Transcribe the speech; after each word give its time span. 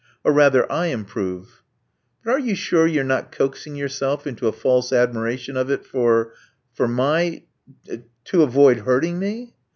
Or 0.23 0.33
rather 0.33 0.65
I 0.71 0.87
improve." 0.87 1.61
But 2.23 2.31
are 2.31 2.39
you 2.39 2.55
sure 2.55 2.87
you 2.87 3.01
are 3.01 3.03
not 3.03 3.31
coaxing 3.31 3.75
yourself 3.75 4.25
into 4.25 4.47
a 4.47 4.51
false 4.51 4.91
admiration 4.91 5.55
of 5.55 5.69
it 5.69 5.85
for 5.85 6.33
my— 6.79 7.43
^to 7.87 8.41
avoid 8.43 8.77
hurting 8.79 9.19
me?" 9.19 9.53